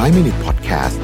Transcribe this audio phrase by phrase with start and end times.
[0.00, 0.98] 5 Minute Podcast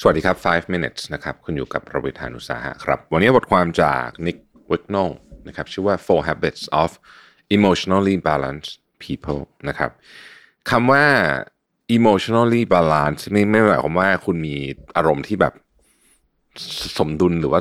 [0.00, 4.36] สวัสดีครับ 5 minutes นะครับ คุณอยู่กับประวิทานุสาหะครับ วันนี้บทความจากนิก
[4.70, 4.96] วิกโน
[5.48, 6.90] นะครับ ชื่อว่า four habits of
[7.56, 8.72] emotionally balanced
[9.04, 9.90] people นะครับ
[10.70, 11.04] คำว่า
[11.96, 14.56] emotionally balanced นี่ไม่หมายความว่าคุณมี
[14.96, 15.54] อารมณ์ที่แบบ
[16.98, 17.60] สมดุลหรือว่า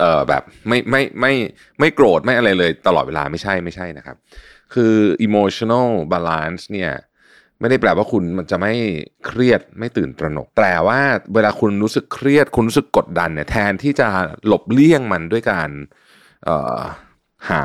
[0.00, 1.32] เออแบบไม่ไม่ไม่
[1.78, 4.16] ไม่โกรธไม่อะไรเลยตลอดเวลาไม่ใช่ไม่ใช่นะครับ
[4.74, 4.94] คือ
[5.26, 6.92] emotional balance เนี่ย
[7.60, 8.72] ไม่ได้แปลว่าคุณมันจะไม่
[9.26, 11.00] เครียดไม่ตื่นตระหนกแปลว่า
[11.34, 14.08] เวลาคุณรู้สึกเครียด คุณรู้สึกกดดันเนี่ยแทนที่จะ
[14.46, 15.70] หลบเลี่ยงมันด้วยการ
[16.44, 16.78] เอ่อ
[17.50, 17.64] หา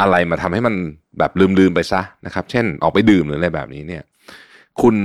[0.00, 0.74] อะไรมาทำให้มัน
[1.18, 4.02] แบบลืมๆไปซะนะครับ เช่นออกไปดื่มหรืออะไรแบบนี้เนี่ย
[4.80, 4.96] คุณ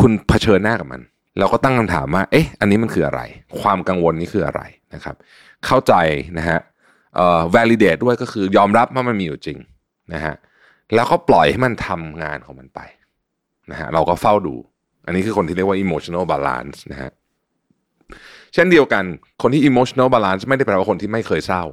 [0.00, 1.00] คุณเผชิญหน้ากับมัน
[1.38, 3.20] แล้วก็ตั้งคำถามว่า เอ๊ะ อันนี้มันคืออะไร
[3.60, 4.62] ความกังวลนี้คืออะไร
[4.94, 5.16] นะครับ
[5.66, 5.94] เข้าใจ
[6.38, 6.58] นะฮะ
[7.14, 9.58] เอ่อ validate ด้วยก็คือยอมรับว่ามันมีอยู่จริง
[10.14, 10.34] นะฮะ
[10.94, 12.80] แล้วก็ปล่อยให้มันทำงานของมันไป
[13.70, 14.54] นะฮะ เราก็เฝ้าดู
[15.06, 17.10] อันนี้คือคนที่เรียกว่า emotional balance นะฮะ
[18.54, 19.04] เช่นเดียวกัน
[19.42, 21.64] คนที่ emotional balance ไม่ได้แปลว่าคนที่ไม่เคยเศร้า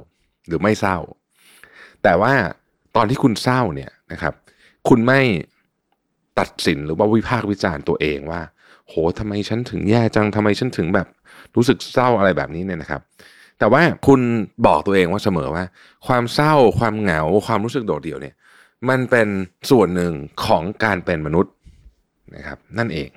[0.46, 0.98] หรือไม่เศร้า
[2.02, 2.32] แต่ว่า
[2.96, 4.34] ตอนที่คุณเศร้าเนี่ยนะครับ
[4.88, 5.20] คุณไม่
[6.38, 8.40] ตัดสินหรือว่าวิพากษ์วิจารณ์ตัวเองว่า
[8.88, 11.06] โหทำไมฉันถึงแย่จังทำไมฉันถึงแบบ
[11.56, 13.00] รู้สึกเศร้าอะไรแบบนี้เนี่ยนะครับ
[13.58, 14.20] แต่ว่าคุณ
[14.66, 15.64] บอกตัวเองว่าเสมอว่า
[16.06, 18.34] ความเศร้าความเหงาความรู้สึกโดดเดี่ยวเนี่ย
[18.88, 19.28] มันเป็น
[19.70, 20.12] ส่วนหนึ่ง
[20.46, 21.52] ของการเป็นมนุษย์
[22.36, 23.08] นะครับ นั่นเอง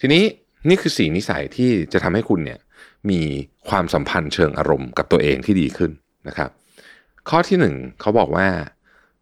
[0.00, 0.22] ทีนี้
[0.68, 2.60] นี่คือสีนิสัยที่จะทำให้คุณเนี่ย
[3.10, 3.20] มี
[3.68, 5.90] ความสัมพันธ์เชิงอารมณ์กับตัวเองที่ดีขึ้น
[6.28, 6.50] นะครับ
[7.28, 8.48] ข้อที่หนึ่งเขาบอกว่า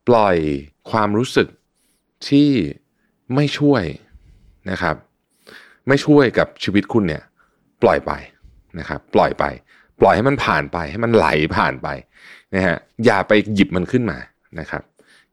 [0.08, 0.36] ปล่อย
[0.90, 1.48] ความรู้สึก
[2.28, 2.50] ที่
[3.34, 3.84] ไม่ช่วย
[4.70, 4.96] นะครับ
[5.88, 7.22] ไม่ช่วยกับชีวิตคุณเนี่ย
[7.82, 8.12] ปล่อยไป
[8.78, 9.44] นะครับปล่อยไป
[10.00, 11.88] ปล่อยให้มันผ่านไปให้มันไหลผ่านไป
[12.54, 14.18] นะฮะอย่าไปหยิบมันขึ้นมา
[14.60, 14.82] นะครับ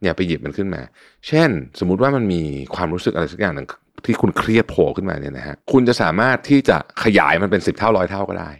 [0.04, 0.82] อย่าไปหยิบมันขึ้นมา
[1.28, 2.42] เช่น สมมุติว่ามันมี
[2.76, 3.68] ความรู้สึกอะไรสักอย่างหนึ่ง
[4.06, 8.52] ที่คุณเครียดโผล่ขึ้นมาเนี่ยนะฮะคุณจะสามารถที่จะขยายมันเป็นสิบเท่าร้อยเท่าก็ได้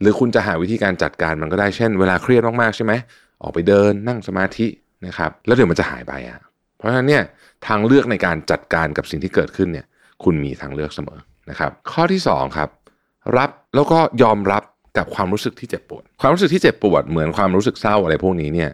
[0.00, 2.92] หรือคุณจะหาวิธีการจัดการมันก็ได้เช่น เวลาเครียดมากๆใช่ไหม
[3.42, 4.66] ออกไปเดินนั่งสมาธิ
[5.06, 6.38] นะครับ แล้วเดี๋ยวมันจะหายไปอะ
[6.76, 7.22] เพราะฉะนั้นเนี่ย
[7.66, 9.86] ทางเลือกในการจัดการกับสิ่งที่เกิดขึ้นเนี่ย
[10.24, 11.18] คุณมีทางเลือกเสมอ
[11.50, 12.68] นะครับ ข้อที่สองครับ
[13.36, 14.62] รับแล้วก็ยอมรับ
[14.98, 18.70] กับความรู้สึกที่เจ็บปวด ความรู้สึกที่เจ็บปวดเหมือนความรู้สึกเศร้าอะไรพวกนี้เนี่ย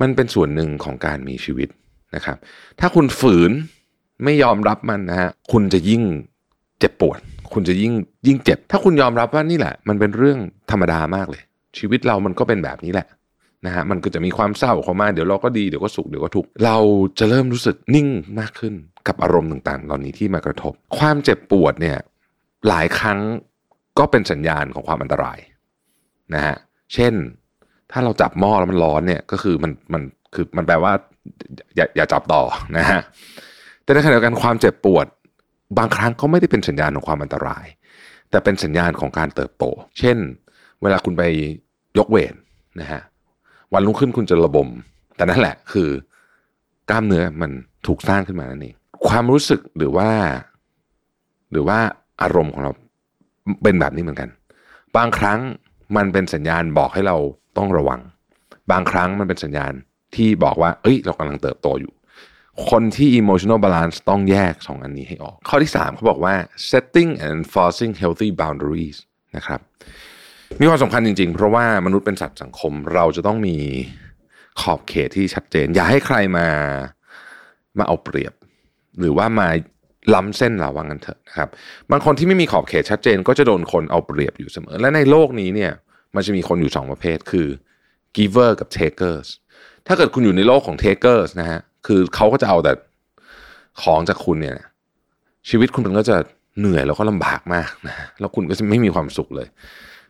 [0.00, 1.68] มันเป็นส่วนหนึ่งของการมีชีวิต
[2.14, 2.36] นะครับ
[2.80, 3.52] ถ้าคุณฝืน
[4.24, 6.02] ไม่ยอมรับมันนะฮะคุณจะยิ่ง
[6.80, 7.20] เจ็บปวด
[7.52, 7.92] คุณจะยิ่ง
[8.26, 10.38] ยิ่งเจ็บ ถ้าคุณยอมรับว่านี่แหละ มันเป็นเรื่อง
[10.70, 11.42] ธรรมดามากเลย
[11.78, 13.06] ชีวิตเรามันก็เป็นแบบนี้แหละ
[13.66, 16.76] นะฮะมันก็จะมีความเศร้าเข้ามาเดี๋ยวเราก็ดีเดี๋ยวก็สุขเดี๋ยวก็ทุกข์เรา
[17.18, 18.08] จะเริ่มรู้สึกนิ่ง
[18.40, 18.74] มากขึ้น
[19.08, 21.98] กับอารมณ์ต่างๆ เหล่านี้ที่มากระทบ ความเจ็บปวดเนี่ย
[22.68, 23.18] หลายครั้ง
[23.98, 25.38] ก็เป็นสัญญาณของความอันตราย
[26.34, 26.56] นะฮะ
[26.94, 27.14] เช่น
[27.92, 30.02] ถ้าเราจับหม้อแล้วมันร้อนเนี่ยก็คือมันมัน
[30.34, 30.92] คือมันแปลว่า
[31.76, 32.42] อย่าอย่าจับต่อ
[32.76, 33.00] นะฮะ
[33.82, 35.06] แต่ในขณะเดียวกันความเจ็บปวด
[35.78, 37.64] บางครั้งก็ไม่ได้เป็นสัญญาณของความอันตราย
[38.30, 39.64] แต่เป็นสัญญาณของการเติบโต
[39.98, 40.16] เช่น
[40.82, 41.22] เวลาคุณไป
[41.98, 42.34] ยกเวท
[42.80, 43.00] นะฮะ
[43.74, 44.68] วันรุ่งขึ้นคุณจะระบม
[45.16, 45.88] แต่นั่นแหละคือ
[46.90, 47.50] กล้ามเนื้อมัน
[47.86, 48.74] ถูกสร้างขึ้นมานั่นเอง
[49.08, 50.10] ความรู้สึกหรือว่า
[51.52, 51.78] หรือว่า
[52.22, 52.72] อารมณ์ของเรา
[53.62, 54.28] เป็นแบบนี้เหมือนกัน
[54.96, 55.40] บางครั้ง
[55.96, 57.16] มันเป็นสัญญาณบอกให้เรา
[57.56, 58.00] ต้องระวัง
[58.70, 59.72] บางครั้งมันเป็นสัญญาณ
[60.14, 61.92] ที่บอกว่า เอ้ย เรากำลังเติบโตอยู่
[62.70, 66.34] คนที่ emotional balance ต้องแยกสองอันนี้ให้ออก ข้อที่ 3 เขาบอกว่า
[66.70, 68.98] setting and enforcing healthy boundaries
[69.36, 69.60] นะครับ
[70.60, 73.56] มีความสำคัญจริง ๆ เพราะว่ามนุษย์เป็นสัตว์สังคม เราจะต้องมี
[74.60, 76.48] ขอบเขตที่ชัดเจน อย่าให้ใครมา
[77.78, 78.32] มาเอาเปรียบ
[79.00, 79.48] หรือว่ามา
[80.14, 81.48] ล้ำเส้นเราว่างันเถอะนะครับ
[81.90, 85.72] บางคนที่ไม่มีขอบเขตชัดเจน ก็จะโดนคนเอาเปรียบอยู่เสมอ และในโลกนี้เนี่ย
[86.14, 87.48] มันจะมีคนอยู่สองประเภทคือ
[88.16, 89.28] giver กับ takers
[89.86, 92.72] ถ้าเกิดคุณอยู่ในโลกของ takers นะฮะ คือเขาก็จะเอาแต่
[93.82, 94.54] ของจากคุณเนี่ย
[95.48, 96.16] ชีวิตคุณมันก็จะ
[96.58, 99.48] เหนื่อยแล้วก็ลำบากมากนะ แล้วคุณก็จะไม่มีความสุขเลย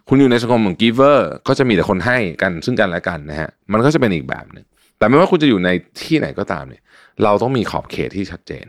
[0.08, 1.18] คุณอยู่ในสังคมของ giver
[1.48, 4.66] ก็จะมีแต่คนให้กันซึ่งกันและกันนะฮะ มันก็จะเป็นอีกแบบหนึ่ง
[4.98, 5.70] แต่ไม่ว่าคุณจะอยู่ใน
[6.02, 6.82] ที่ไหนก็ตามเนี่ย
[7.24, 8.66] เราต้องมีขอบเขตที่ชัดเจน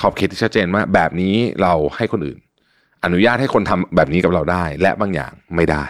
[0.00, 2.38] ขอบเขตที่ชัดเจนว่าแบบนี้เราให้คนอื่น
[3.04, 5.84] อนุญาตให้คนทำแบบนี้กับเราได้ และบางอย่างไม่ได้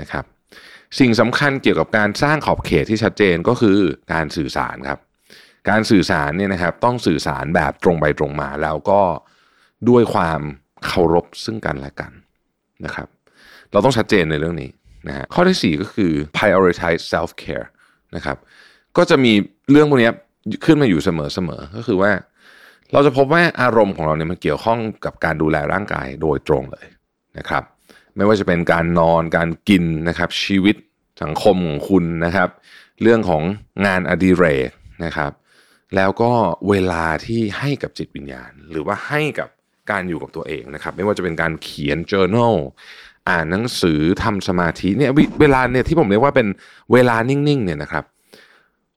[0.00, 0.24] นะครับ
[0.98, 3.78] สิ่งสำคัญเกี่ยวกับการสร้างขอบเขตที่ชัดเจนก็คือ
[4.12, 4.98] การสื่อสารครับ
[5.70, 9.00] การสื่อสารเนี่ยนะครับ ต้องสื่อสารแบบตรงไปตรงมา แล้วก็
[9.88, 10.40] ด้วยความ
[10.86, 12.12] เคารพซึ่งกันและกัน
[12.84, 13.08] นะครับ
[13.72, 14.70] เราต้องชัดเจนในเรื่องนี้
[15.08, 17.66] นะฮะข้อที่ 4 ก็คือ prioritize self care
[18.16, 18.36] นะครับ
[18.96, 19.32] ก็จะมี
[19.70, 20.10] เรื่องพวกนี้
[20.64, 22.10] ขึ้นมาอยู่เสมอๆก็คือว่า
[22.92, 26.86] เราจะพบว่าอารมณ์ของเราเนี่ยมันเกี่ยวข้องกับการดูแลร่างกายโดยตรงเลย
[27.38, 27.62] นะครับ
[28.16, 30.76] ไม่ว่าจะเป็นการนอนการกินนะครับ ชีวิต
[31.22, 32.48] สังคมของคุณนะครับ
[33.02, 33.42] เรื่องของ
[33.86, 34.70] งานอดิเรก
[35.04, 35.32] นะครับ
[35.96, 36.32] แล้วก็
[36.68, 39.48] เวลาที่ให้กับจิตวิญญาณ หรือว่าให้กับ
[39.90, 42.56] การอยู่กับตัวเองนะครับ ไม่ว่าจะเป็นการเขียน journal
[43.28, 45.10] อ่านหนังสือทำสมาธิเนี่ย
[45.40, 46.46] เวลาเนี่ยที่ผมเรียกว่าเป็น
[46.92, 48.04] เวลานิ่งๆเนี่ยนะครับ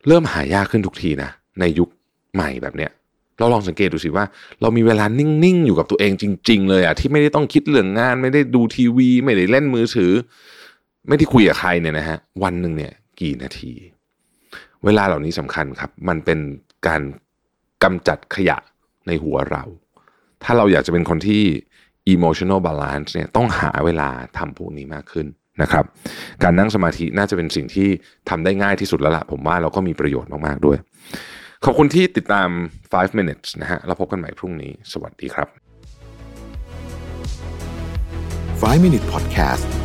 [0.08, 1.30] เริ่มหายากขึ้นทุกทีนะ
[1.60, 1.90] ในยุค
[2.34, 2.92] ใหม่แบบเนี้ย
[3.40, 4.26] เราลองสังเกตดูสิว่า
[4.62, 10.12] เรามีเวลานิ่งๆอยู่กับตัวเองจริง ๆ เลยอะที่ไม่ได้ต้องคิดเรื่องงาน ไม่ได้ดูทีวี ไม่ได้เล่นมือถือ
[11.08, 13.74] ไม่ได้คุยกับใครเนี่ยนะฮะวันหนึ่งเนี่ยกี่นาที
[14.84, 16.40] เวลาเหล่านี้สำคัญครับ มันเป็น
[16.88, 17.02] การ
[17.84, 18.58] กำจัดขยะ
[19.08, 19.64] ในหัวเรา
[20.44, 21.44] ถ้าเราอยากจะเป็นคนที่
[22.16, 25.28] emotional balance เนี่ยต้องหาเวลาทำพวกนี้มากขึ้น
[25.62, 25.86] นะครับ
[26.44, 27.90] การนั่งสมาธิน่าจะเป็นสิ่งที่
[28.30, 30.78] ทำได้ง่ายที่สุดแล้วล่ะผมว่าเราก็มีประโยชน์มากๆด้วย
[31.66, 32.50] ขอบคุณที่ติดตาม
[32.92, 35.48] 5 minutes นะฮะเราพบกันใหม่พรุ่งนี้ สวัสดีครับ
[38.62, 39.81] 5 Minute Podcast